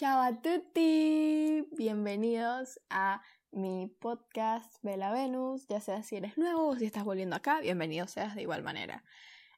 [0.00, 3.20] Ciao a tutti, bienvenidos a
[3.52, 8.06] mi podcast Bella Venus, ya sea si eres nuevo o si estás volviendo acá, bienvenido
[8.06, 9.04] seas de igual manera.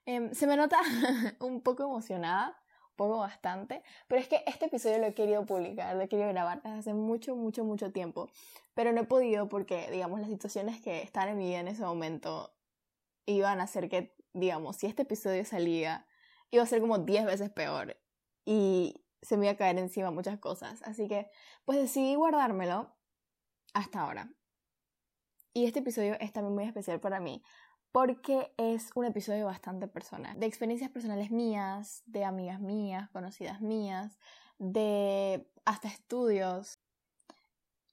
[0.04, 0.80] Em, se me nota
[1.38, 5.94] un poco emocionada, un poco bastante, pero es que este episodio lo he querido publicar,
[5.94, 8.28] lo he querido grabar desde hace mucho, mucho, mucho tiempo,
[8.74, 11.84] pero no he podido porque, digamos, las situaciones que están en mi vida en ese
[11.84, 12.52] momento
[13.26, 16.04] iban a hacer que, digamos, si este episodio salía,
[16.50, 17.96] iba a ser como 10 veces peor.
[18.44, 20.82] Y se me iba a caer encima muchas cosas.
[20.82, 21.30] Así que,
[21.64, 22.94] pues decidí guardármelo
[23.72, 24.28] hasta ahora.
[25.54, 27.42] Y este episodio es también muy especial para mí
[27.92, 34.18] porque es un episodio bastante personal, de experiencias personales mías, de amigas mías, conocidas mías,
[34.58, 36.78] de hasta estudios,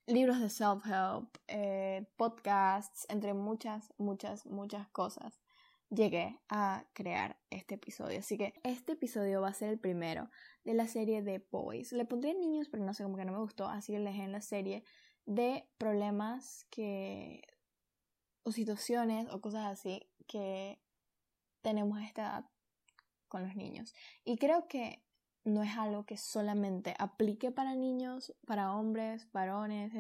[0.08, 5.42] libros de self-help, eh, podcasts, entre muchas, muchas, muchas cosas
[5.90, 8.20] llegué a crear este episodio.
[8.20, 10.30] Así que este episodio va a ser el primero
[10.64, 11.92] de la serie de Boys.
[11.92, 14.24] Le pondría niños, pero no sé, como que no me gustó, así que le dejé
[14.24, 14.84] en la serie
[15.26, 17.42] de problemas que.
[18.44, 20.82] o situaciones o cosas así que
[21.62, 22.50] tenemos a esta edad
[23.28, 23.94] con los niños.
[24.24, 25.04] Y creo que
[25.44, 29.94] no es algo que solamente aplique para niños, para hombres, varones,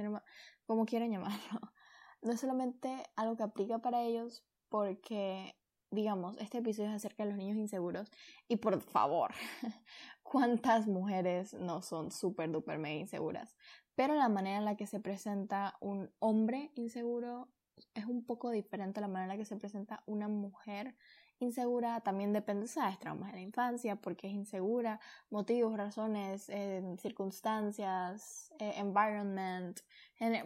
[0.66, 1.40] como quieran llamarlo.
[2.22, 5.59] No es solamente algo que aplica para ellos porque
[5.92, 8.12] digamos, este episodio es acerca de los niños inseguros.
[8.48, 9.34] Y por favor,
[10.24, 13.56] ¿cuántas mujeres no son súper, duper, mega inseguras?
[13.96, 17.50] Pero la manera en la que se presenta un hombre inseguro
[17.94, 20.96] es un poco diferente a la manera en la que se presenta una mujer
[21.40, 22.02] insegura.
[22.02, 23.00] También depende, ¿sabes?
[23.00, 29.80] Traumas de la infancia, porque es insegura, motivos, razones, eh, circunstancias, eh, environment.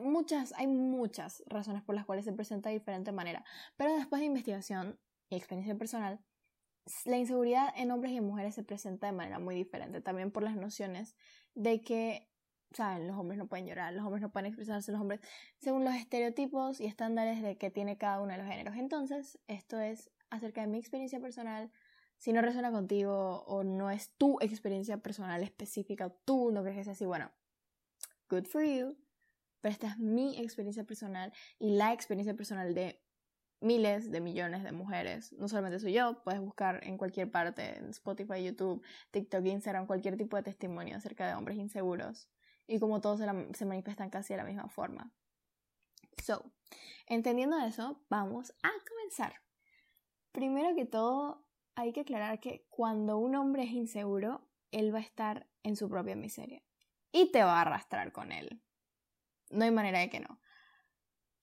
[0.02, 3.44] muchas, hay muchas razones por las cuales se presenta de diferente manera.
[3.75, 6.19] Pero después de investigación, experiencia personal,
[7.05, 10.55] la inseguridad en hombres y mujeres se presenta de manera muy diferente, también por las
[10.55, 11.16] nociones
[11.55, 12.29] de que,
[12.73, 15.21] saben, los hombres no pueden llorar, los hombres no pueden expresarse, los hombres,
[15.59, 18.75] según los estereotipos y estándares de que tiene cada uno de los géneros.
[18.75, 21.72] Entonces, esto es acerca de mi experiencia personal.
[22.17, 26.75] Si no resuena contigo o no es tu experiencia personal específica, o tú no crees
[26.75, 27.31] que es así, bueno,
[28.29, 28.97] good for you.
[29.61, 33.03] Pero esta es mi experiencia personal y la experiencia personal de
[33.63, 35.31] miles de millones de mujeres.
[35.34, 40.18] No solamente soy yo, puedes buscar en cualquier parte, en Spotify, YouTube, TikTok, Instagram, cualquier
[40.18, 42.29] tipo de testimonio acerca de hombres inseguros.
[42.68, 45.13] Y como todos se, manifiestan casi de la misma forma.
[46.22, 46.44] So,
[47.07, 49.41] entendiendo eso, vamos a comenzar.
[50.31, 55.03] Primero que todo, hay que aclarar que cuando un hombre es inseguro, él va a
[55.03, 56.63] estar en su propia miseria.
[57.12, 58.62] Y te va a arrastrar con él.
[59.50, 60.40] No hay manera de que no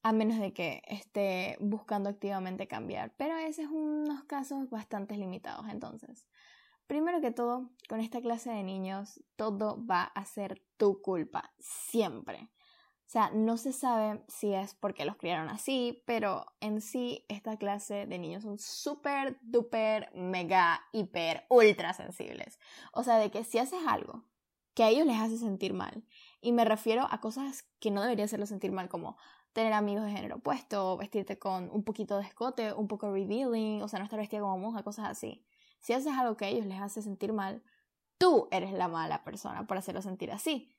[0.03, 3.13] a menos de que esté buscando activamente cambiar.
[3.17, 6.27] Pero ese es unos casos bastante limitados entonces.
[6.87, 12.51] Primero que todo, con esta clase de niños, todo va a ser tu culpa, siempre.
[13.11, 17.57] O sea, no se sabe si es porque los criaron así, pero en sí esta
[17.57, 22.59] clase de niños son súper, duper, mega, hiper, ultra sensibles.
[22.93, 24.25] O sea, de que si haces algo
[24.75, 26.05] que a ellos les hace sentir mal,
[26.41, 29.17] y me refiero a cosas que no debería hacerlos sentir mal, como
[29.53, 33.89] tener amigos de género opuesto, vestirte con un poquito de escote, un poco revealing, o
[33.89, 35.45] sea, no estar vestida como monja, cosas así.
[35.81, 37.63] Si haces algo que a ellos les hace sentir mal,
[38.19, 40.71] tú eres la mala persona por hacerlo sentir así.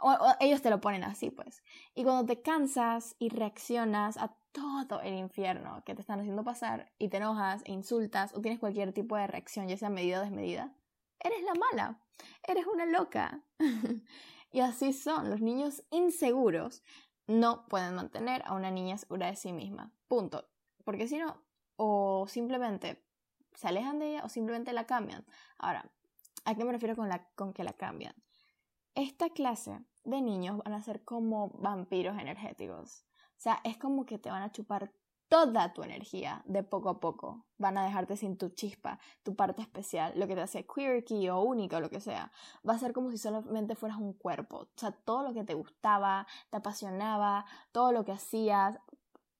[0.00, 1.62] O, ellos te lo ponen así, pues.
[1.94, 6.92] Y cuando te cansas y reaccionas a todo el infierno que te están haciendo pasar
[6.98, 10.22] y te enojas, e insultas o tienes cualquier tipo de reacción, ya sea medida o
[10.22, 10.72] desmedida,
[11.20, 12.00] eres la mala.
[12.46, 13.42] Eres una loca.
[14.52, 16.82] y así son los niños inseguros
[17.28, 19.92] no pueden mantener a una niña segura de sí misma.
[20.08, 20.48] Punto.
[20.84, 21.40] Porque si no,
[21.76, 23.04] o simplemente
[23.54, 25.24] se alejan de ella o simplemente la cambian.
[25.58, 25.90] Ahora,
[26.44, 28.14] ¿a qué me refiero con, la, con que la cambian?
[28.94, 33.04] Esta clase de niños van a ser como vampiros energéticos.
[33.36, 34.92] O sea, es como que te van a chupar
[35.28, 37.44] toda tu energía de poco a poco.
[37.58, 41.40] Van a dejarte sin tu chispa, tu parte especial, lo que te hace quirky o
[41.40, 42.32] única o lo que sea.
[42.68, 44.58] Va a ser como si solamente fueras un cuerpo.
[44.58, 48.78] O sea, todo lo que te gustaba, te apasionaba, todo lo que hacías,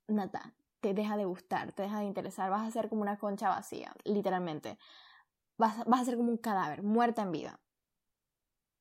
[0.07, 2.51] nada, te deja de gustar, te deja de interesar.
[2.51, 4.79] Vas a ser como una concha vacía, literalmente.
[5.57, 7.61] Vas, a ser como un cadáver, muerta en vida.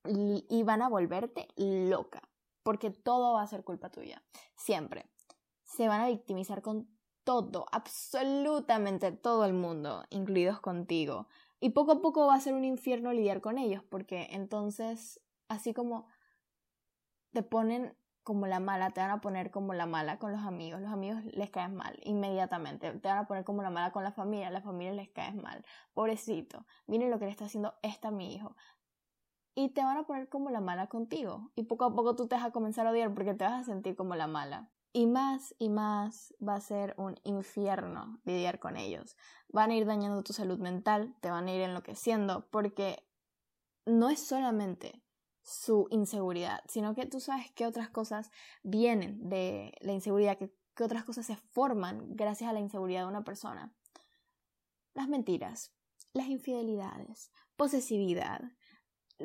[0.05, 2.21] y van a volverte loca,
[2.63, 4.23] porque todo va a ser culpa tuya,
[4.55, 5.09] siempre
[5.67, 6.87] se van a victimizar con
[7.27, 11.27] todo, absolutamente todo el mundo, incluidos contigo.
[11.59, 15.19] Y poco a poco va a ser un infierno lidiar con ellos, porque entonces,
[15.49, 16.07] así como
[17.33, 20.79] te ponen como la mala, te van a poner como la mala con los amigos,
[20.81, 24.11] los amigos les caes mal inmediatamente, te van a poner como la mala con la
[24.13, 28.11] familia, la familia les caes mal, pobrecito, miren lo que le está haciendo esta a
[28.11, 28.55] mi hijo.
[29.55, 31.51] y te van a poner como la mala contigo.
[31.55, 33.63] Y poco a poco tú te vas a comenzar a odiar porque te vas a
[33.63, 34.69] sentir como la mala.
[34.93, 39.15] Y más y más va a ser un infierno lidiar con ellos.
[39.49, 43.07] Van a ir dañando tu salud mental, te van a ir enloqueciendo, porque
[43.85, 45.03] no es solamente
[45.47, 48.31] su inseguridad, sino que tú sabes que otras cosas
[48.63, 50.51] vienen de la inseguridad, que,
[50.83, 53.73] otras cosas se forman gracias a la inseguridad de una persona.
[54.93, 55.71] Las mentiras,
[56.13, 58.41] las infidelidades, posesividad,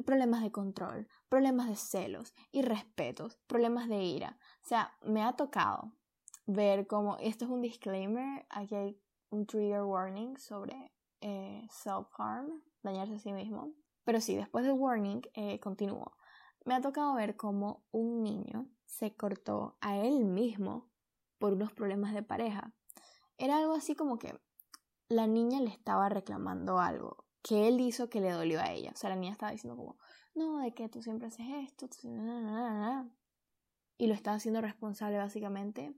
[0.05, 4.39] problemas de control, problemas de celos, irrespetos, problemas de ira.
[4.65, 5.93] O sea, me ha tocado
[6.47, 9.01] ver cómo, esto es un disclaimer, aquí hay
[9.31, 13.73] un trigger warning sobre eh, self-harm, dañarse a sí mismo.
[14.05, 16.17] Pero sí, después del warning, eh, continúo.
[16.65, 20.91] Me ha tocado ver cómo un niño se cortó a él mismo
[21.39, 22.73] por unos problemas de pareja.
[23.39, 24.39] Era algo así como que
[25.09, 28.93] la niña le estaba reclamando algo que él hizo que le dolió a ella.
[28.95, 29.99] O sea, la niña estaba diciendo como,
[30.35, 31.89] no, de que tú siempre haces esto,
[33.99, 35.95] y lo estaba haciendo responsable básicamente.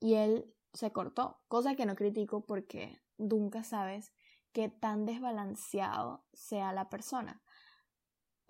[0.00, 4.12] Y él se cortó, cosa que no critico porque nunca sabes
[4.52, 7.42] qué tan desbalanceado sea la persona.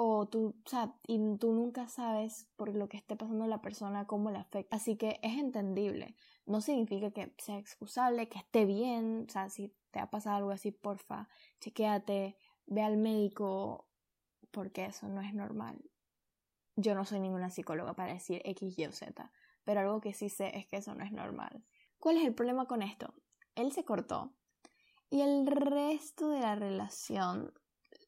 [0.00, 4.06] O tú, o sea, y tú nunca sabes por lo que esté pasando la persona,
[4.06, 4.76] cómo le afecta.
[4.76, 6.14] Así que es entendible.
[6.46, 9.26] No significa que sea excusable, que esté bien.
[9.28, 11.28] O sea, si te ha pasado algo así, porfa,
[11.60, 12.36] chequéate,
[12.66, 13.88] ve al médico,
[14.52, 15.82] porque eso no es normal.
[16.76, 19.32] Yo no soy ninguna psicóloga para decir X, Y o Z,
[19.64, 21.64] pero algo que sí sé es que eso no es normal.
[21.98, 23.14] ¿Cuál es el problema con esto?
[23.56, 24.32] Él se cortó
[25.10, 27.52] y el resto de la relación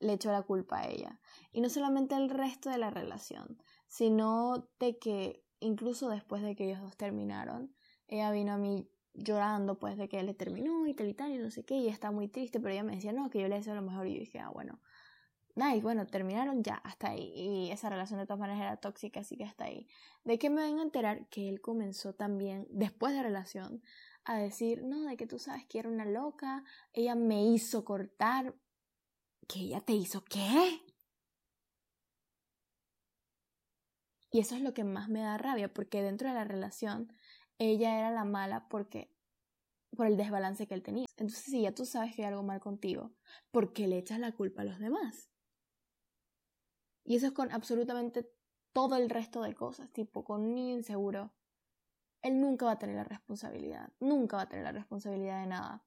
[0.00, 1.20] le echó la culpa a ella.
[1.52, 6.64] Y no solamente el resto de la relación, sino de que incluso después de que
[6.64, 7.74] ellos dos terminaron,
[8.08, 11.32] ella vino a mí llorando pues de que él le terminó y tal y tal
[11.32, 13.48] y no sé qué y está muy triste pero ella me decía no que yo
[13.48, 14.80] le deseo lo mejor y yo dije ah bueno
[15.56, 19.36] nice bueno terminaron ya hasta ahí y esa relación de todas maneras era tóxica así
[19.36, 19.88] que hasta ahí.
[20.24, 23.82] De que me vengo a enterar que él comenzó también después de relación
[24.24, 28.54] a decir no de que tú sabes que era una loca ella me hizo cortar
[29.50, 30.80] que ella te hizo qué
[34.32, 37.12] y eso es lo que más me da rabia porque dentro de la relación
[37.58, 39.10] ella era la mala porque
[39.96, 41.06] por el desbalance que él tenía.
[41.16, 43.12] Entonces, si ya tú sabes que hay algo mal contigo,
[43.50, 45.30] ¿por qué le echas la culpa a los demás?
[47.04, 48.30] Y eso es con absolutamente
[48.72, 51.32] todo el resto de cosas, tipo con un inseguro.
[52.22, 55.84] Él nunca va a tener la responsabilidad, nunca va a tener la responsabilidad de nada.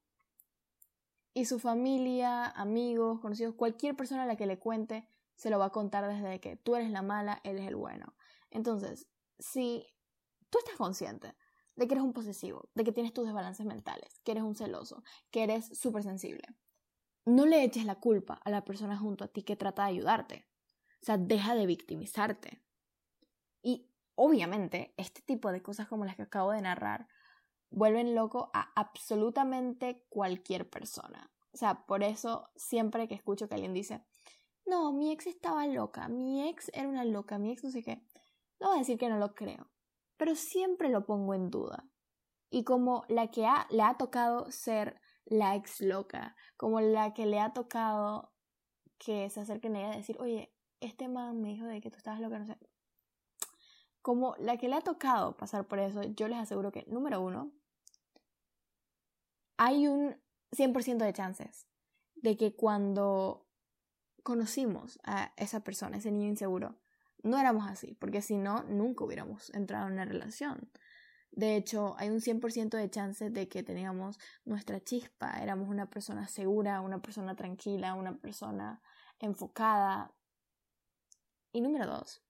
[1.33, 5.65] Y su familia, amigos, conocidos, cualquier persona a la que le cuente, se lo va
[5.65, 8.15] a contar desde que tú eres la mala, él es el bueno.
[8.51, 9.07] Entonces,
[9.39, 9.85] si
[10.49, 11.35] tú estás consciente
[11.75, 15.03] de que eres un posesivo, de que tienes tus desbalances mentales, que eres un celoso,
[15.31, 16.43] que eres súper sensible.
[17.25, 20.47] No le eches la culpa a la persona junto a ti que trata de ayudarte.
[21.01, 22.63] O sea, deja de victimizarte.
[23.61, 27.07] Y obviamente, este tipo de cosas como las que acabo de narrar
[27.73, 31.31] vuelven loco a absolutamente cualquier persona.
[31.53, 34.03] O sea, por eso siempre que escucho que alguien dice,
[34.65, 38.01] no, mi ex estaba loca, mi ex era una loca, mi ex no sé qué,
[38.59, 39.73] no voy a decir que no lo creo
[40.17, 41.85] pero siempre lo pongo en duda.
[42.49, 47.25] Y como la que ha, le ha tocado ser la ex loca, como la que
[47.25, 48.31] le ha tocado
[48.97, 51.97] que se acerquen a ella y decir, oye, este man me dijo de que tú
[51.97, 52.57] estabas loca, no sé.
[54.01, 57.51] Como la que le ha tocado pasar por eso, yo les aseguro que, número uno,
[59.63, 60.17] hay un
[60.51, 61.69] 100% de chances
[62.15, 63.47] de que cuando
[64.21, 66.81] conocimos a esa persona, ese niño inseguro,
[67.23, 70.69] no éramos así, porque si no, nunca hubiéramos entrado en una relación.
[71.31, 76.27] De hecho, hay un 100% de chance de que teníamos nuestra chispa, éramos una persona
[76.27, 78.81] segura, una persona tranquila, una persona
[79.19, 80.13] enfocada.
[81.53, 82.21] Y número dos,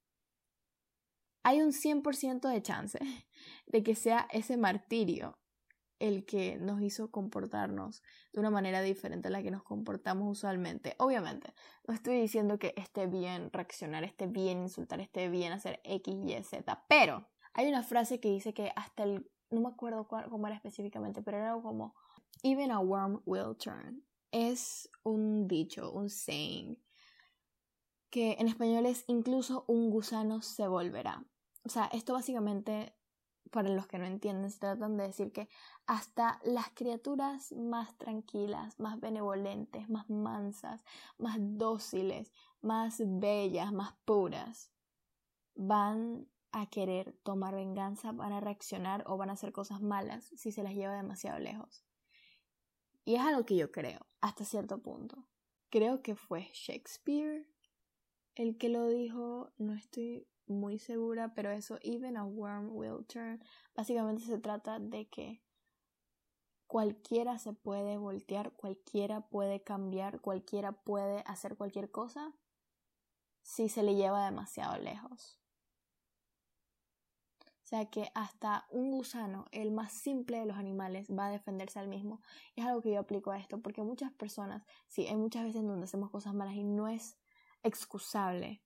[1.42, 3.00] hay un 100% de chance
[3.66, 5.40] de que sea ese martirio
[6.04, 10.96] el que nos hizo comportarnos de una manera diferente a la que nos comportamos usualmente.
[11.00, 11.54] Obviamente,
[11.88, 16.44] no estoy diciendo que esté bien reaccionar, esté bien insultar, esté bien hacer X, Y,
[16.44, 20.58] Z, pero hay una frase que dice que hasta el, no me acuerdo cómo era
[20.58, 21.96] específicamente, pero era algo como,
[22.44, 24.04] even a worm will turn.
[24.32, 26.84] Es un dicho, un saying,
[28.10, 31.26] que en español es incluso un gusano se volverá.
[31.64, 32.94] O sea, esto básicamente
[33.52, 35.48] para los que no entienden, se tratan de decir que
[35.86, 40.84] hasta las criaturas más tranquilas, más benevolentes, más mansas,
[41.18, 42.32] más dóciles,
[42.62, 44.72] más bellas, más puras,
[45.56, 50.52] van a querer tomar venganza, van a reaccionar o van a hacer cosas malas si
[50.52, 51.84] se las lleva demasiado lejos.
[53.06, 55.28] Y es algo que yo creo, hasta cierto punto.
[55.70, 57.48] Creo que fue Shakespeare
[58.36, 63.44] el que lo dijo, no estoy muy segura, pero eso, even a worm will turn,
[63.76, 65.42] básicamente se trata de que
[66.68, 72.34] cualquiera se puede voltear, cualquiera puede cambiar, cualquiera puede hacer cualquier cosa
[73.44, 75.40] si se le lleva demasiado lejos.
[77.64, 81.78] O sea que hasta un gusano, el más simple de los animales, va a defenderse
[81.78, 82.22] al mismo.
[82.56, 85.86] es algo que yo aplico a esto, porque muchas personas, sí, hay muchas veces donde
[85.86, 87.18] hacemos cosas malas y no es
[87.62, 88.63] excusable,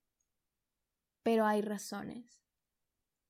[1.27, 2.41] pero hay razones.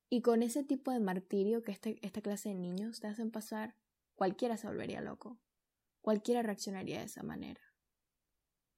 [0.07, 3.73] Y con ese tipo de martirio que este, esta clase de niños te hacen pasar,
[4.13, 5.39] cualquiera se volvería loco.
[6.01, 7.59] Cualquiera reaccionaría de esa manera.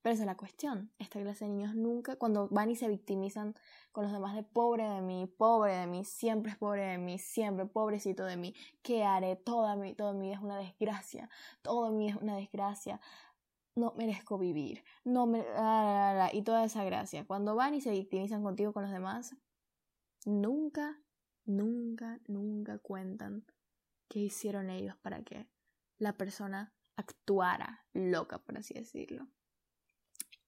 [0.01, 0.93] Pero esa es la cuestión.
[0.99, 3.55] Esta clase de niños nunca, cuando van y se victimizan
[3.91, 7.19] con los demás de pobre de mí, pobre de mí, siempre es pobre de mí,
[7.19, 9.35] siempre pobrecito de mí, ¿qué haré?
[9.35, 11.29] Toda mi, toda mi vida es una desgracia,
[11.61, 13.01] todo mi es una desgracia,
[13.75, 15.39] no merezco vivir, no me...
[16.33, 17.25] y toda esa gracia.
[17.25, 19.35] Cuando van y se victimizan contigo con los demás,
[20.25, 21.01] nunca,
[21.45, 23.45] nunca, nunca cuentan
[24.07, 25.47] qué hicieron ellos para que
[25.97, 29.27] la persona actuara loca, por así decirlo.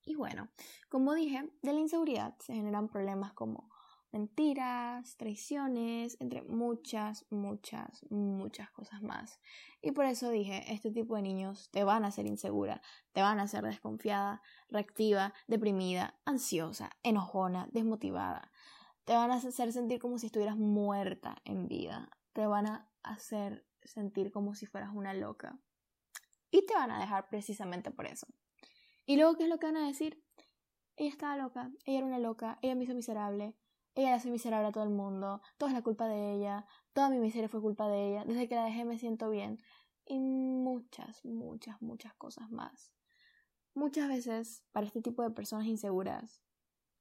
[0.04, 0.50] Y bueno,
[0.90, 3.71] como dije, de la inseguridad se generan problemas como
[4.12, 9.40] mentiras, traiciones, entre muchas, muchas, muchas cosas más.
[9.82, 12.82] Y por eso dije, este tipo de niños te van a hacer insegura,
[13.14, 18.52] te van a hacer desconfiada, reactiva, deprimida, ansiosa, enojona, desmotivada.
[19.06, 22.10] Te van a hacer sentir como si estuvieras muerta en vida.
[22.34, 25.60] Te van a hacer sentir como si fueras una loca.
[26.52, 28.28] Y te van a dejar precisamente por eso.
[29.06, 30.24] Y luego, ¿qué es lo que van a decir?
[30.98, 33.56] Ella estaba loca, ella era una loca, ella me hizo miserable,
[33.96, 37.10] ella le hace miserable a todo el mundo, todo es la culpa de ella, toda
[37.10, 39.62] mi miseria fue culpa de ella, desde que la dejé me siento bien.
[40.06, 42.94] Y muchas, muchas, muchas cosas más.
[43.74, 46.42] Muchas veces, para este tipo de personas inseguras,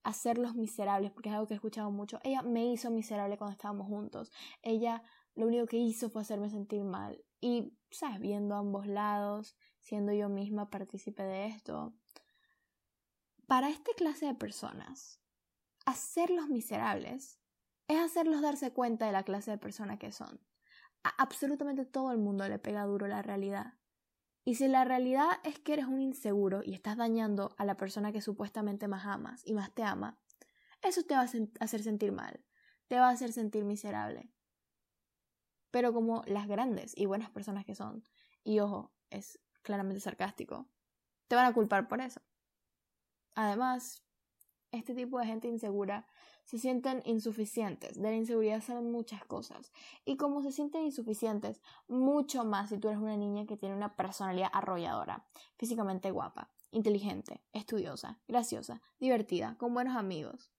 [0.02, 3.86] hacerlos miserables, porque es algo que he escuchado mucho, ella me hizo miserable cuando estábamos
[3.86, 4.30] juntos,
[4.62, 5.02] ella
[5.34, 7.24] lo único que hizo fue hacerme sentir mal.
[7.40, 11.94] Y, sabes, viendo ambos lados, siendo yo misma partícipe de esto.
[13.46, 15.19] Para esta clase de personas,
[15.90, 17.40] hacerlos miserables
[17.88, 20.40] es hacerlos darse cuenta de la clase de persona que son.
[21.02, 23.74] A absolutamente todo el mundo le pega duro la realidad.
[24.44, 28.12] Y si la realidad es que eres un inseguro y estás dañando a la persona
[28.12, 30.18] que supuestamente más amas y más te ama,
[30.82, 32.44] eso te va a hacer sentir mal,
[32.88, 34.32] te va a hacer sentir miserable.
[35.70, 38.04] Pero como las grandes y buenas personas que son,
[38.44, 40.68] y ojo, es claramente sarcástico,
[41.28, 42.20] te van a culpar por eso.
[43.34, 44.02] Además,
[44.72, 46.06] este tipo de gente insegura
[46.44, 48.00] se sienten insuficientes.
[48.00, 49.72] De la inseguridad salen muchas cosas.
[50.04, 53.96] Y como se sienten insuficientes, mucho más si tú eres una niña que tiene una
[53.96, 60.50] personalidad arrolladora, físicamente guapa, inteligente, estudiosa, graciosa, divertida, con buenos amigos.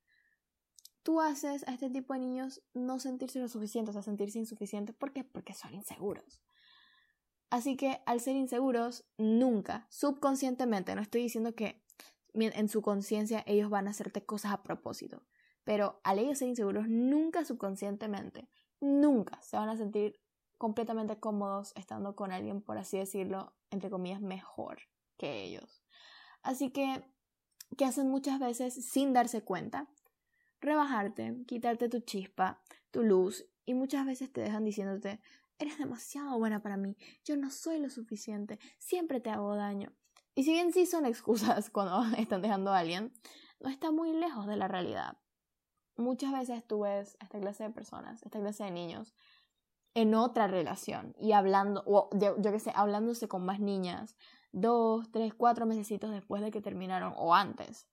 [1.04, 4.96] Tú haces a este tipo de niños no sentirse lo suficientes, a sentirse insuficientes.
[4.96, 5.24] ¿Por qué?
[5.24, 6.42] Porque son inseguros.
[7.50, 11.84] Así que al ser inseguros, nunca, subconscientemente, no estoy diciendo que
[12.34, 15.24] en su conciencia ellos van a hacerte cosas a propósito,
[15.64, 20.20] pero al ellos ser inseguros, nunca subconscientemente, nunca se van a sentir
[20.58, 24.80] completamente cómodos estando con alguien, por así decirlo, entre comillas, mejor
[25.18, 25.84] que ellos.
[26.44, 27.04] Así que,
[27.78, 29.88] ¿qué hacen muchas veces sin darse cuenta?
[30.60, 32.62] Rebajarte, quitarte tu chispa,
[32.92, 35.20] tu luz, y muchas veces te dejan diciéndote,
[35.62, 36.98] Eres demasiado buena para mí.
[37.24, 38.58] Yo no soy lo suficiente.
[38.80, 39.94] Siempre te hago daño.
[40.36, 43.14] Y si bien sí son excusas cuando están dejando a alguien,
[43.60, 45.18] no está muy lejos de la realidad.
[45.98, 49.14] Muchas veces tú ves a esta clase de personas, esta clase de niños,
[49.94, 54.16] en otra relación y hablando, o yo, qué sé, hablándose con más niñas,
[54.54, 57.88] dos, tres, cuatro mesecitos después de que terminaron o antes.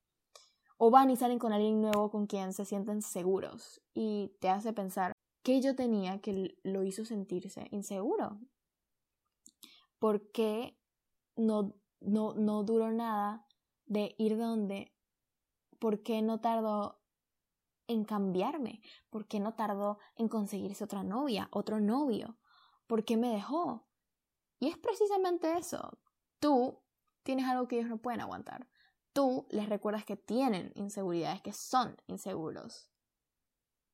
[0.77, 4.73] O van y salen con alguien nuevo con quien se sienten seguros y te hace
[4.73, 5.13] pensar,
[5.49, 8.39] ¿Qué yo tenía que lo hizo sentirse inseguro?
[9.99, 10.77] ¿Por qué
[11.37, 13.47] no, no, no duró nada
[13.87, 14.95] de ir donde?
[15.79, 17.01] ¿Por qué no tardó
[17.87, 18.83] en cambiarme?
[19.11, 22.39] ¿Por qué no tardó en conseguirse otra novia, otro novio?
[22.87, 23.87] ¿Por qué me dejó?
[24.59, 25.99] Y es precisamente eso.
[26.41, 26.81] Tú
[27.23, 28.69] tienes algo que ellos no pueden aguantar.
[29.13, 32.91] Tú les recuerdas que tienen inseguridades, que son inseguros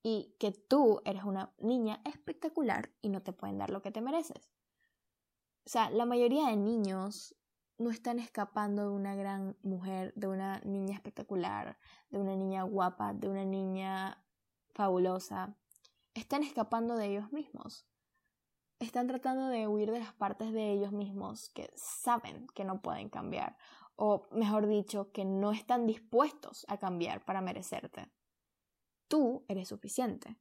[0.03, 4.03] y que tú eres una niña espectacular y no te pueden dar lo que te
[4.03, 4.53] mereces.
[5.67, 7.35] O sea, la mayoría de niños
[7.79, 11.79] no están escapando de una gran mujer, de una niña espectacular,
[12.11, 14.25] de una niña guapa, de una niña
[14.75, 15.57] fabulosa.
[16.15, 17.87] Están escapando de ellos mismos.
[18.79, 23.09] Están tratando de huir de las partes de ellos mismos que saben que no pueden
[23.09, 23.57] cambiar
[23.97, 28.11] o mejor dicho, que no están dispuestos a cambiar para merecerte.
[29.09, 30.37] Tú eres suficiente.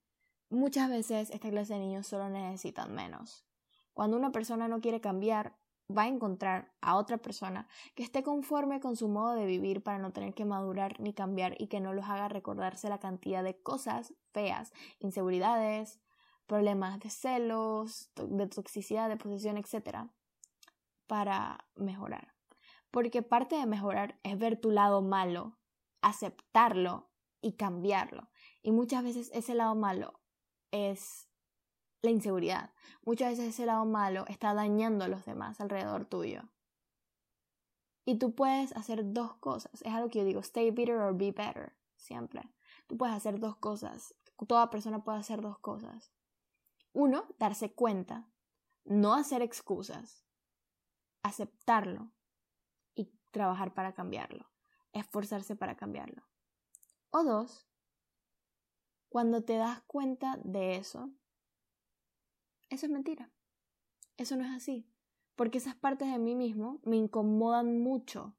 [0.50, 3.46] Muchas veces esta clase de niños solo necesitan menos.
[3.94, 5.56] Cuando una persona no quiere cambiar,
[5.96, 10.00] va a encontrar a otra persona que esté conforme con su modo de vivir para
[10.00, 13.62] no tener que madurar ni cambiar y que no los haga recordarse la cantidad de
[13.62, 16.00] cosas feas, inseguridades,
[16.46, 20.10] problemas de celos, de toxicidad, de posesión, etc.
[21.08, 22.34] para mejorar.
[22.92, 25.58] Porque parte de mejorar es ver tu lado malo,
[26.02, 27.10] aceptarlo
[27.42, 28.30] y cambiarlo.
[28.62, 30.20] Y muchas veces ese lado malo
[30.72, 31.28] es
[32.04, 32.72] la inseguridad.
[33.04, 36.44] Muchas veces ese lado malo está dañando a los demás alrededor tuyo.
[38.06, 39.82] Y tú puedes hacer dos cosas.
[39.82, 41.74] Es algo que yo digo, stay bitter or be better.
[41.96, 42.54] Siempre.
[42.88, 44.14] Tú puedes hacer dos cosas.
[44.48, 46.12] Toda persona puede hacer dos cosas.
[46.92, 48.28] Uno, darse cuenta.
[48.84, 50.26] No hacer excusas.
[51.22, 52.12] Aceptarlo.
[52.94, 54.52] Y trabajar para cambiarlo.
[54.92, 56.24] Esforzarse para cambiarlo.
[57.12, 57.66] O dos,
[59.08, 61.10] cuando te das cuenta de eso,
[62.74, 63.32] eso es mentira.
[64.18, 64.88] Eso no es así.
[65.36, 68.36] Porque esas partes de mí mismo me incomodan mucho.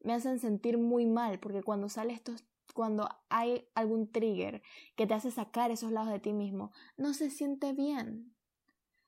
[0.00, 1.38] Me hacen sentir muy mal.
[1.40, 2.44] Porque cuando sale estos
[2.76, 4.62] cuando hay algún trigger
[4.96, 8.36] que te hace sacar esos lados de ti mismo, no se siente bien.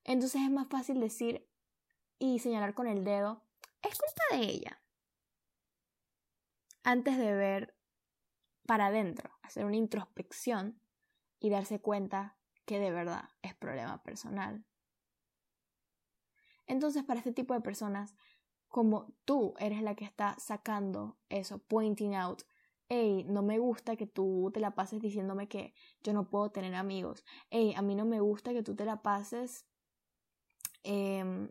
[0.05, 1.47] Entonces es más fácil decir
[2.19, 3.45] y señalar con el dedo,
[3.83, 4.83] es culpa de ella.
[6.83, 7.77] Antes de ver
[8.67, 10.81] para adentro, hacer una introspección
[11.39, 12.38] y darse cuenta
[12.69, 14.63] que de verdad es problema personal.
[16.67, 18.15] Entonces, para este tipo de personas,
[18.69, 22.43] como tú eres la que está sacando eso, pointing out,
[22.91, 25.73] hey, no me gusta que tú te la pases diciéndome que
[26.03, 29.01] yo no puedo tener amigos, hey, a mí no me gusta que tú te la
[29.01, 29.67] pases
[30.83, 31.51] em,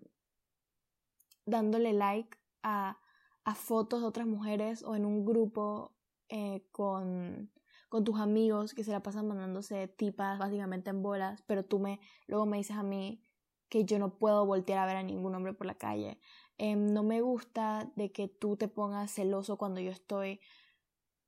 [1.45, 2.99] dándole like a,
[3.43, 5.95] a, fotos de otras mujeres o en un grupo
[6.29, 7.51] eh, con
[7.89, 11.99] con tus amigos que se la pasan mandándose tipas básicamente en bolas, pero tú me
[12.27, 13.23] luego me dices a mí
[13.69, 16.19] que yo no puedo voltear a ver a ningún hombre por la calle.
[16.57, 20.39] Em, no me gusta de que tú te pongas celoso cuando yo estoy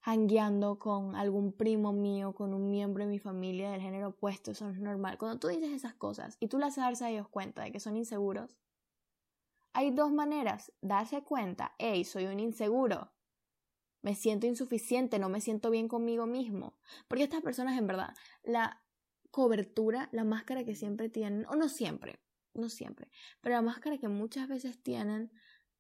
[0.02, 4.66] hangueando con algún primo mío, con un miembro de mi familia del género opuesto, eso
[4.66, 5.18] no es normal.
[5.18, 7.98] Cuando tú dices esas cosas y tú las haces a ellos cuenta de que son
[7.98, 8.58] inseguros,
[9.74, 13.12] hay dos maneras, darse cuenta, hey, soy un inseguro,
[14.02, 16.78] me siento insuficiente, no me siento bien conmigo mismo.
[17.08, 18.82] Porque estas personas, en verdad, la
[19.32, 22.20] cobertura, la máscara que siempre tienen, o no siempre,
[22.54, 23.10] no siempre,
[23.42, 25.32] pero la máscara que muchas veces tienen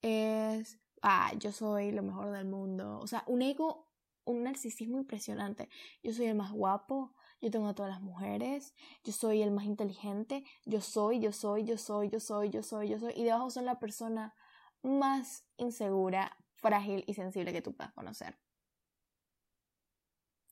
[0.01, 2.99] es, ah, yo soy lo mejor del mundo.
[2.99, 3.91] O sea, un ego,
[4.25, 5.69] un narcisismo impresionante.
[6.03, 9.65] Yo soy el más guapo, yo tengo a todas las mujeres, yo soy el más
[9.65, 13.13] inteligente, yo soy, yo soy, yo soy, yo soy, yo soy, yo soy.
[13.15, 14.35] Y debajo son la persona
[14.81, 18.37] más insegura, frágil y sensible que tú puedas conocer.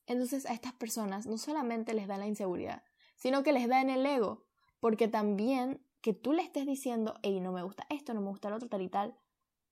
[0.06, 2.84] Entonces a estas personas no solamente les da la inseguridad,
[3.16, 4.48] sino que les da en el ego,
[4.80, 8.50] porque también que tú le estés diciendo, hey, no me gusta esto, no me gusta
[8.50, 9.18] lo otro, tal y tal,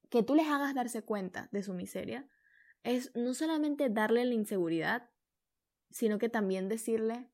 [0.10, 2.30] que tú les hagas darse cuenta de su miseria,
[2.84, 5.10] es no solamente darle la inseguridad,
[5.90, 7.32] sino que también decirle,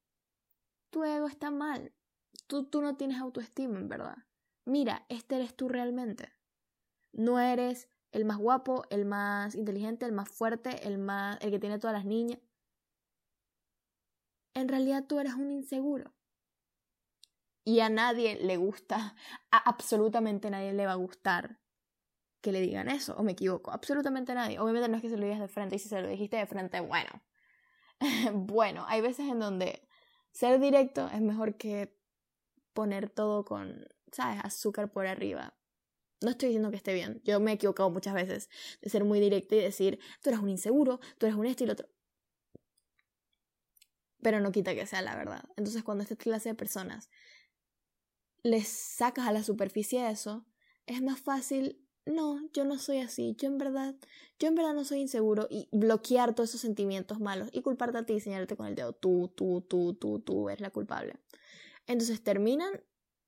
[0.92, 1.94] tu ego está mal,
[2.48, 4.18] tú, tú no tienes autoestima, en verdad.
[4.66, 6.32] Mira, este eres tú realmente.
[7.12, 11.60] No eres el más guapo, el más inteligente, el más fuerte, el más el que
[11.60, 12.40] tiene todas las niñas.
[14.54, 16.14] En realidad tú eres un inseguro.
[17.64, 19.16] Y a nadie le gusta,
[19.52, 21.60] a absolutamente nadie le va a gustar
[22.42, 24.60] que le digan eso, o me equivoco, absolutamente nadie.
[24.60, 26.48] Obviamente no es que se lo digas de frente, y si se lo dijiste de
[26.48, 27.22] frente, bueno.
[28.34, 29.88] bueno, hay veces en donde
[30.32, 31.96] ser directo es mejor que
[32.74, 35.54] poner todo con, ¿sabes?, azúcar por arriba.
[36.22, 37.22] No estoy diciendo que esté bien.
[37.24, 38.50] Yo me he equivocado muchas veces
[38.82, 41.68] de ser muy directa y decir, tú eres un inseguro, tú eres un esto y
[41.68, 41.90] lo otro.
[44.22, 45.44] Pero no quita que sea la verdad.
[45.58, 47.10] Entonces, cuando esta clase de personas
[48.44, 50.46] les sacas a la superficie eso,
[50.86, 53.96] es más fácil, no, yo no soy así, yo en verdad,
[54.40, 58.06] yo en verdad no soy inseguro y bloquear todos esos sentimientos malos y culparte a
[58.06, 61.16] ti y señalarte con el dedo, tú, tú, tú, tú, tú eres la culpable.
[61.88, 62.82] Entonces terminan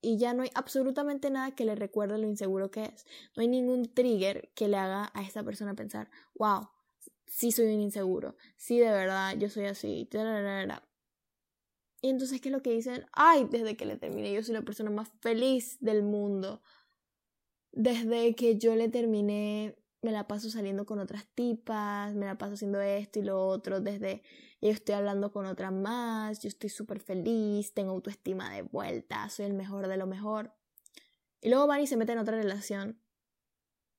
[0.04, 3.06] y ya no hay absolutamente nada que le recuerde lo inseguro que es.
[3.36, 6.68] No hay ningún trigger que le haga a esta persona pensar, wow,
[7.26, 10.08] sí soy un inseguro, sí de verdad yo soy así.
[12.02, 13.06] Y entonces, ¿qué es lo que dicen?
[13.12, 16.62] Ay, desde que le terminé, yo soy la persona más feliz del mundo.
[17.72, 22.52] Desde que yo le terminé, me la paso saliendo con otras tipas, me la paso
[22.52, 24.22] haciendo esto y lo otro, desde
[24.60, 29.46] yo estoy hablando con otra más, yo estoy súper feliz, tengo autoestima de vuelta, soy
[29.46, 30.54] el mejor de lo mejor.
[31.40, 33.00] Y luego van y se meten en otra relación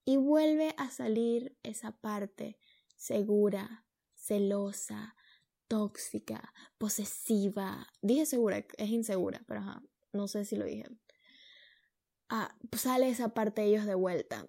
[0.05, 2.59] Y vuelve a salir esa parte
[2.95, 5.15] segura, celosa,
[5.67, 7.87] tóxica, posesiva.
[8.03, 9.61] Dije segura, es insegura, pero
[10.13, 10.85] no sé si lo dije.
[12.29, 14.47] Ah, sale esa parte de ellos de vuelta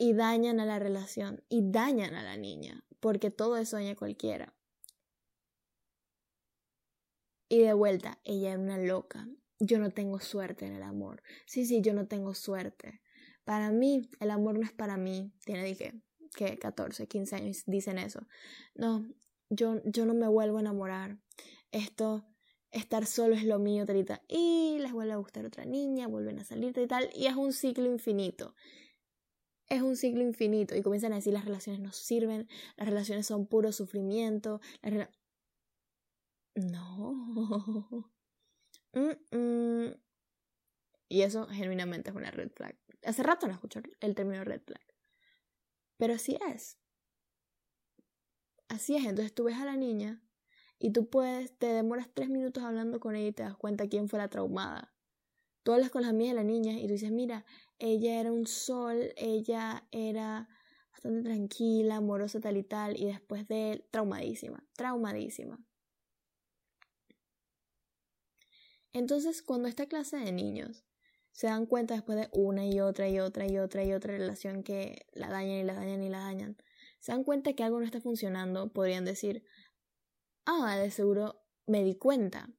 [0.00, 4.54] y dañan a la relación y dañan a la niña, porque todo eso daña cualquiera.
[7.50, 9.28] Y de vuelta, ella es una loca.
[9.58, 11.22] Yo no tengo suerte en el amor.
[11.44, 13.02] Sí, sí, yo no tengo suerte.
[13.44, 15.34] Para mí, el amor no es para mí.
[15.44, 16.00] Tiene, dije,
[16.34, 18.26] que 14, 15 años dicen eso.
[18.74, 19.06] No,
[19.50, 21.18] yo, yo no me vuelvo a enamorar.
[21.72, 22.24] Esto,
[22.70, 26.44] estar solo es lo mío, tal y les vuelve a gustar otra niña, vuelven a
[26.44, 28.54] salir, y tal, y es un ciclo infinito.
[29.70, 30.76] Es un ciclo infinito.
[30.76, 34.60] Y comienzan a decir las relaciones no sirven, las relaciones son puro sufrimiento.
[36.54, 38.10] no.
[41.12, 42.78] Y eso genuinamente es una red flag.
[43.04, 44.84] Hace rato no escucho el término red flag.
[45.96, 46.78] Pero así es.
[48.68, 49.04] Así es.
[49.04, 50.22] Entonces tú ves a la niña
[50.78, 54.08] y tú puedes, te demoras tres minutos hablando con ella y te das cuenta quién
[54.08, 54.94] fue la traumada.
[55.64, 57.44] Tú hablas con las amigas de la niña y tú dices, mira,
[57.80, 60.48] ella era un sol, ella era
[60.92, 65.58] bastante tranquila, amorosa, tal y tal, y después de él, traumadísima, traumadísima.
[68.92, 70.84] Entonces, cuando esta clase de niños
[71.32, 74.62] se dan cuenta después de una y otra y otra y otra y otra relación
[74.62, 76.56] que la dañan y la dañan y la dañan,
[76.98, 79.44] se dan cuenta que algo no está funcionando, podrían decir,
[80.44, 82.50] ah, de seguro me di cuenta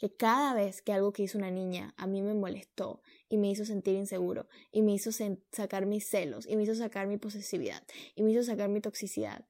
[0.00, 3.50] que cada vez que algo que hizo una niña a mí me molestó y me
[3.50, 5.10] hizo sentir inseguro y me hizo
[5.52, 9.46] sacar mis celos y me hizo sacar mi posesividad y me hizo sacar mi toxicidad,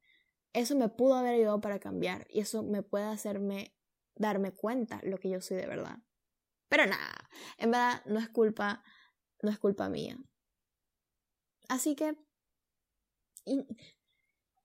[0.53, 3.77] eso me pudo haber ayudado para cambiar y eso me puede hacerme
[4.17, 5.99] darme cuenta lo que yo soy de verdad.
[6.69, 8.83] Pero nada, en verdad no es culpa,
[9.43, 10.19] no es culpa mía.
[11.69, 12.17] Así que...
[13.45, 13.65] Y,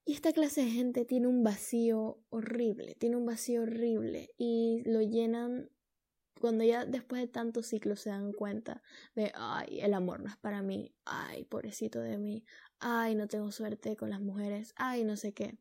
[0.04, 5.68] esta clase de gente tiene un vacío horrible, tiene un vacío horrible y lo llenan
[6.46, 8.80] cuando ya después de tantos ciclos se dan cuenta
[9.16, 12.44] de, ay, el amor no es para mí, ay, pobrecito de mí,
[12.78, 15.58] ay, no tengo suerte con las mujeres, ay, no sé qué.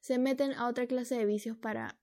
[0.00, 1.98] Se meten a otra clase de vicios para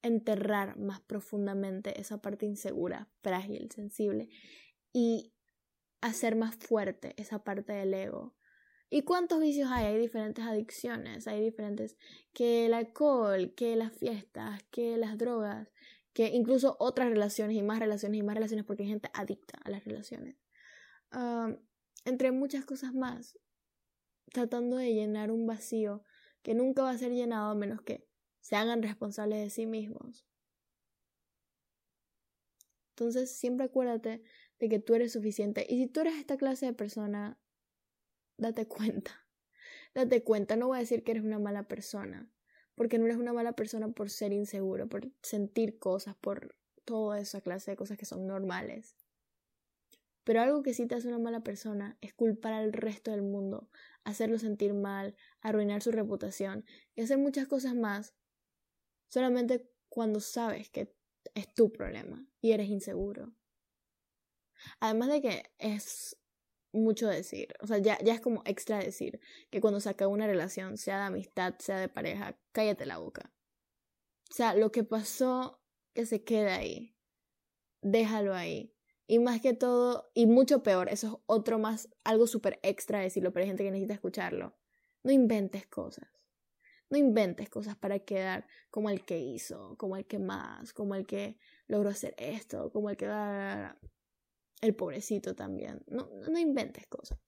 [0.00, 4.28] enterrar más profundamente esa parte insegura, frágil, sensible
[4.92, 5.34] y
[6.00, 8.36] hacer más fuerte esa parte del ego.
[8.90, 9.86] ¿Y cuántos vicios hay?
[9.86, 11.96] Hay diferentes adicciones, hay diferentes
[12.32, 15.72] que el alcohol, que las fiestas, que las drogas,
[16.16, 19.68] que incluso otras relaciones y más relaciones y más relaciones porque hay gente adicta a
[19.68, 20.38] las relaciones.
[22.06, 23.38] entre muchas cosas más,
[24.32, 26.04] tratando de llenar un vacío
[26.40, 28.08] que nunca va a ser llenado a menos que
[28.40, 30.26] se hagan responsables de sí mismos.
[32.94, 34.22] Entonces, siempre acuérdate
[34.58, 35.66] de que tú eres suficiente.
[35.68, 37.38] Y si tú eres esta clase de persona,
[38.38, 39.26] date cuenta.
[39.94, 42.30] Date cuenta, no voy a decir que eres una mala persona,
[42.76, 47.40] porque no eres una mala persona por ser inseguro, por sentir cosas, por toda esa
[47.40, 48.94] clase de cosas que son normales.
[50.22, 53.70] Pero algo que sí te hace una mala persona es culpar al resto del mundo,
[54.04, 58.14] hacerlo sentir mal, arruinar su reputación y hacer muchas cosas más
[59.08, 60.94] solamente cuando sabes que
[61.34, 63.32] es tu problema y eres inseguro.
[64.80, 66.16] Además de que es
[66.76, 70.26] mucho decir, o sea, ya, ya es como extra decir que cuando se acaba una
[70.26, 73.32] relación, sea de amistad, sea de pareja, cállate la boca.
[74.30, 75.60] O sea, lo que pasó,
[75.94, 76.96] que se quede ahí.
[77.82, 78.74] Déjalo ahí.
[79.06, 83.32] Y más que todo, y mucho peor, eso es otro más, algo súper extra decirlo,
[83.32, 84.56] pero hay gente que necesita escucharlo.
[85.04, 86.08] No inventes cosas.
[86.90, 91.06] No inventes cosas para quedar como el que hizo, como el que más, como el
[91.06, 93.06] que logró hacer esto, como el que
[94.60, 95.82] el pobrecito también.
[95.86, 97.18] No, no inventes cosas.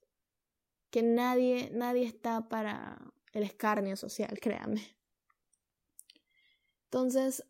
[0.91, 4.83] Que nadie, nadie está para el escarnio social, créame.
[6.85, 7.45] Entonces,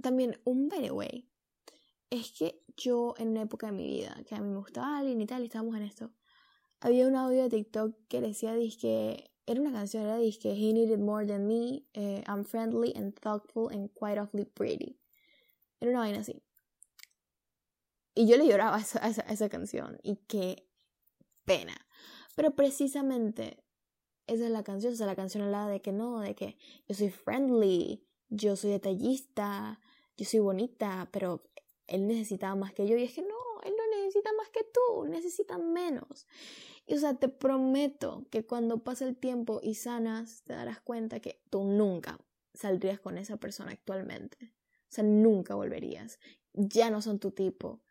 [0.00, 1.28] también un by the way,
[2.10, 5.20] es que yo en una época de mi vida, que a mí me gustaba alguien
[5.20, 6.12] y tal, y estábamos en esto,
[6.80, 10.98] había un audio de TikTok que decía, que era una canción, era que He Needed
[10.98, 14.98] More Than Me, eh, I'm Friendly and Thoughtful and Quite Awfully Pretty.
[15.80, 16.42] Era una vaina así.
[18.14, 19.98] Y yo le lloraba a esa, esa, canción.
[20.02, 20.68] Y qué
[21.44, 21.74] pena.
[22.36, 23.64] Pero precisamente
[24.26, 24.92] esa es la canción.
[24.92, 28.70] O sea, la canción hablaba de que no, de que yo soy friendly, yo soy
[28.70, 29.80] detallista,
[30.16, 31.42] yo soy bonita, pero
[31.86, 32.96] él necesitaba más que yo.
[32.96, 36.26] Y es que no, él no necesita más que tú, necesita menos.
[36.86, 41.20] Y o sea, te prometo que cuando pase el tiempo y sanas, te darás cuenta
[41.20, 42.18] que tú nunca
[42.52, 44.36] saldrías con esa persona actualmente.
[44.42, 46.20] O sea, nunca volverías.
[46.52, 47.82] Ya no son tu tipo.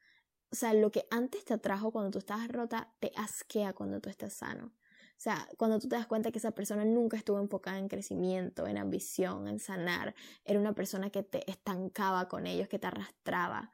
[0.53, 4.11] O sea, lo que antes te atrajo cuando tú estabas rota, te asquea cuando tú
[4.11, 4.65] estás sano.
[4.65, 8.67] O sea, cuando tú te das cuenta que esa persona nunca estuvo enfocada en crecimiento,
[8.67, 10.13] en ambición, en sanar,
[10.45, 13.71] era una persona que te estancaba con ellos, que te arrastraba,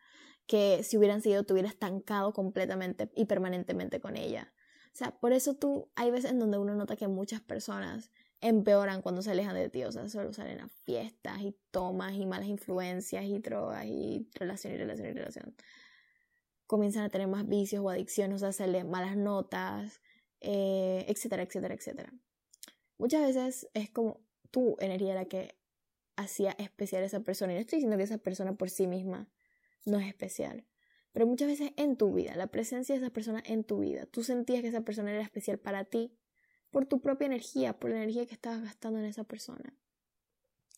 [0.48, 4.54] que si hubieran sido, te hubiera estancado completamente y permanentemente con ella.
[4.94, 9.02] O sea, por eso tú, hay veces en donde uno nota que muchas personas empeoran
[9.02, 12.48] cuando se alejan de ti, o sea, solo salen a fiestas y tomas y malas
[12.48, 15.56] influencias y drogas y relación y relación y relación.
[16.70, 20.02] Comienzan a tener más vicios o adicciones, o sea, hacerle malas notas,
[20.40, 22.14] eh, etcétera, etcétera, etcétera.
[23.00, 25.58] Muchas veces es como tu energía la que
[26.16, 27.54] hacía especial a esa persona.
[27.54, 29.28] Y no estoy diciendo que esa persona por sí misma
[29.86, 30.68] no es especial.
[31.12, 34.22] Pero muchas veces en tu vida, la presencia de esa persona en tu vida, tú
[34.22, 36.14] sentías que esa persona era especial para ti
[36.70, 39.74] por tu propia energía, por la energía que estabas gastando en esa persona.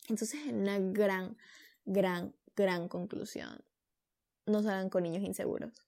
[0.07, 1.35] Entonces es una gran,
[1.83, 3.61] gran, gran conclusión.
[4.45, 5.85] No salgan con niños inseguros.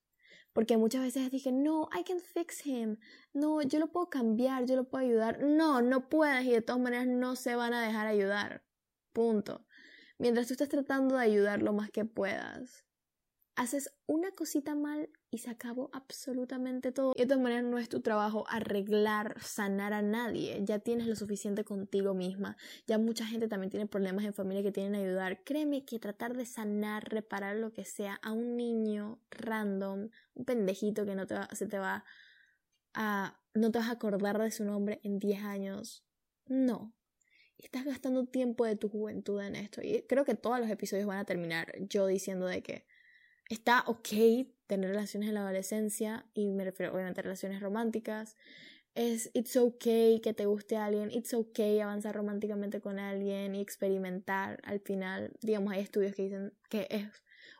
[0.52, 2.98] Porque muchas veces dije, no, I can fix him.
[3.32, 5.42] No, yo lo puedo cambiar, yo lo puedo ayudar.
[5.42, 8.64] No, no puedes y de todas maneras no se van a dejar ayudar.
[9.12, 9.66] Punto.
[10.18, 12.84] Mientras tú estés tratando de ayudar lo más que puedas,
[13.56, 17.12] haces una cosita mal y se acabó absolutamente todo.
[17.16, 20.60] Y de todas maneras no es tu trabajo arreglar, sanar a nadie.
[20.62, 22.56] Ya tienes lo suficiente contigo misma.
[22.86, 25.42] Ya mucha gente también tiene problemas en familia que tienen que ayudar.
[25.42, 31.04] Créeme que tratar de sanar, reparar lo que sea a un niño random, un pendejito
[31.04, 32.04] que no te va, se te va
[32.94, 33.40] a...
[33.54, 36.04] no te vas a acordar de su nombre en 10 años.
[36.46, 36.94] No.
[37.58, 39.82] Estás gastando tiempo de tu juventud en esto.
[39.82, 42.86] Y creo que todos los episodios van a terminar yo diciendo de que
[43.48, 48.36] está ok tener relaciones en la adolescencia, y me refiero obviamente a relaciones románticas.
[48.94, 54.60] Es it's okay que te guste alguien, it's okay avanzar románticamente con alguien y experimentar.
[54.64, 57.08] Al final, digamos, hay estudios que dicen que es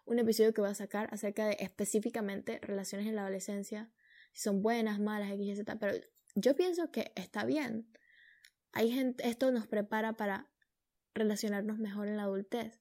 [0.07, 3.91] un episodio que voy a sacar acerca de específicamente relaciones en la adolescencia,
[4.33, 5.95] si son buenas, malas, X, Z, pero
[6.35, 7.89] yo pienso que está bien.
[8.73, 10.51] Hay gente, esto nos prepara para
[11.15, 12.81] relacionarnos mejor en la adultez.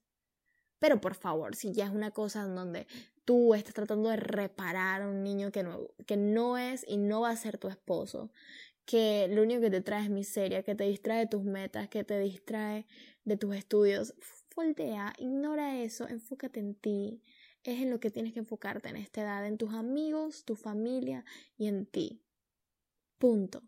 [0.80, 2.86] Pero por favor, si ya es una cosa en donde
[3.24, 7.22] tú estás tratando de reparar a un niño que no, que no es y no
[7.22, 8.30] va a ser tu esposo,
[8.84, 12.04] que lo único que te trae es miseria, que te distrae de tus metas, que
[12.04, 12.86] te distrae
[13.24, 14.14] de tus estudios,
[14.54, 17.22] voltea, ignora eso, enfócate en ti.
[17.64, 21.24] Es en lo que tienes que enfocarte en esta edad, en tus amigos, tu familia
[21.56, 22.22] y en ti.
[23.18, 23.62] Punto.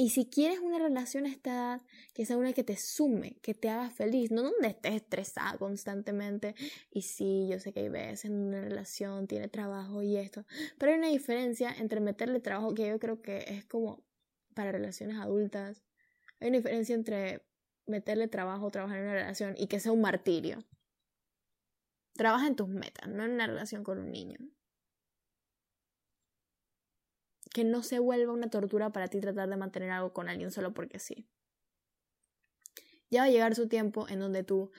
[0.00, 1.82] Y si quieres una relación a esta edad,
[2.14, 6.54] que sea una que te sume, que te haga feliz, no donde estés estresada constantemente.
[6.88, 10.46] Y sí, yo sé que hay veces en una relación tiene trabajo y esto,
[10.78, 14.04] pero hay una diferencia entre meterle trabajo, que yo creo que es como
[14.54, 15.82] para relaciones adultas.
[16.38, 17.44] Hay una diferencia entre
[17.84, 20.64] meterle trabajo, trabajar en una relación y que sea un martirio.
[22.14, 24.38] Trabaja en tus metas, no en una relación con un niño
[27.58, 30.72] que no se vuelva una tortura para ti tratar de mantener algo con alguien solo
[30.72, 31.28] porque sí.
[33.10, 34.70] Ya va a llegar su tiempo en donde tú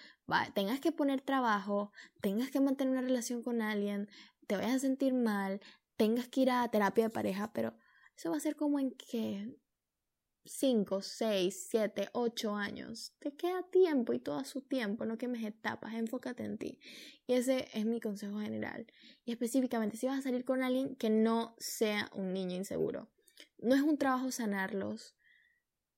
[0.54, 4.08] tengas que poner trabajo, tengas que mantener una relación con alguien,
[4.48, 5.60] te vayas a sentir mal,
[5.98, 7.76] tengas que ir a terapia de pareja, pero
[8.15, 9.58] eso va a ser como en que
[10.50, 13.14] 5, 6, 7, 8 años.
[13.20, 16.80] Te queda tiempo y todo su tiempo, no quemes etapas, enfócate en ti.
[17.28, 18.88] Y ese es mi consejo general.
[19.26, 23.12] Y específicamente, si vas a salir con alguien que no sea un niño inseguro.
[23.60, 25.16] No es un trabajo sanarlos,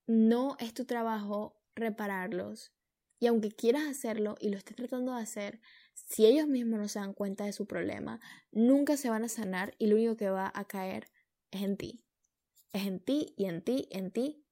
[0.06, 2.74] no es tu trabajo repararlos.
[3.20, 5.62] Y aunque quieras hacerlo y lo estés tratando de hacer,
[5.94, 8.20] si ellos mismos no se dan cuenta de su problema,
[8.52, 11.08] nunca se van a sanar y lo único que va a caer
[11.52, 12.04] es en ti
[12.74, 14.46] es en ti y en ti, en ti.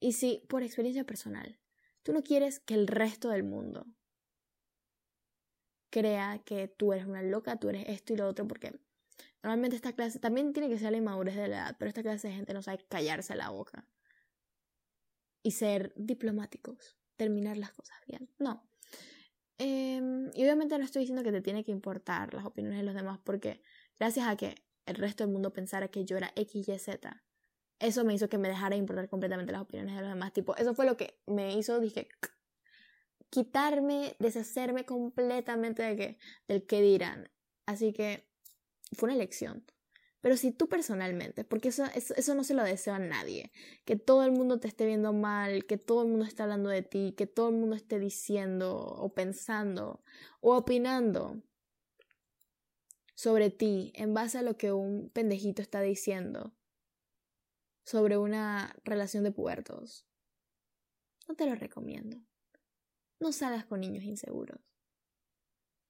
[0.00, 1.58] Y si, por experiencia personal,
[2.02, 3.86] tú no quieres que el resto del mundo
[5.90, 8.78] crea que tú eres una loca, tú eres esto y lo otro, porque
[9.42, 12.28] normalmente esta clase también tiene que ser la inmadurez de la edad, pero esta clase
[12.28, 13.88] de gente no sabe callarse la boca
[15.42, 18.28] y ser diplomáticos, terminar las cosas bien.
[18.38, 18.68] No.
[19.58, 22.94] Em, y obviamente no estoy diciendo que te tiene que importar las opiniones de los
[22.94, 23.62] demás, porque
[23.98, 27.24] gracias a que el resto del mundo pensara que yo era X, Y, Z,
[27.78, 30.32] eso me hizo que me dejara de importar completamente las opiniones de los demás.
[30.32, 32.08] Tipo, eso fue lo que me hizo, dije,
[33.30, 37.30] quitarme, deshacerme completamente de que, del que dirán.
[37.66, 38.28] Así que
[38.92, 39.64] fue una elección.
[40.20, 43.52] Pero si tú personalmente, porque eso, eso, eso, no se lo deseo a nadie,
[43.84, 46.82] que todo el mundo te esté viendo mal, que todo el mundo esté hablando de
[46.82, 50.02] ti, que todo el mundo esté diciendo o pensando
[50.40, 51.42] o opinando
[53.14, 56.54] sobre ti en base a lo que un pendejito está diciendo,
[57.86, 60.04] sobre una relación de puertos.
[61.28, 62.18] No te lo recomiendo.
[63.20, 64.58] No salgas con niños inseguros.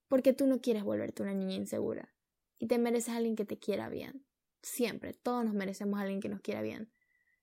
[0.07, 2.15] Porque tú no quieres volverte una niña insegura.
[2.59, 4.27] Y te mereces a alguien que te quiera bien.
[4.63, 6.93] Siempre, todos nos merecemos a alguien que nos quiera bien.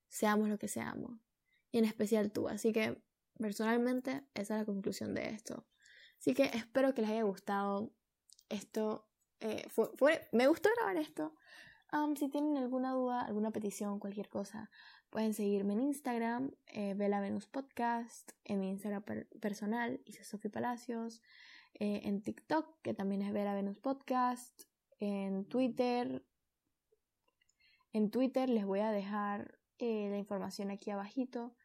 [0.07, 1.19] seamos lo que seamos.
[1.71, 2.47] Y en especial tú.
[2.47, 3.01] Así que
[3.39, 5.67] personalmente esa es la conclusión de esto.
[6.19, 7.91] Así que espero que les haya gustado
[8.49, 9.09] esto.
[9.39, 11.33] Eh, fue, me gustó grabar esto.
[12.15, 14.69] Si tienen alguna duda, alguna petición, cualquier cosa,
[15.09, 19.03] pueden seguirme en Instagram, eh, Venus Podcast, en mi Instagram
[19.39, 21.21] personal, Isa Palacios,
[21.75, 24.63] eh, en TikTok, que también es Vela Venus Podcast,
[24.99, 26.25] en Twitter.
[27.91, 31.55] En Twitter les voy a dejar eh, la información aquí abajito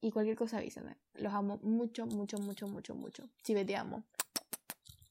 [0.00, 0.96] y cualquier cosa avísenme.
[1.14, 3.28] Los amo mucho, mucho, mucho, mucho, mucho.
[3.42, 4.04] Si te amo.